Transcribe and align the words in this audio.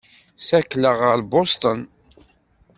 Ssakleɣ 0.39 0.95
ɣer 1.01 1.19
Bustun. 1.31 1.79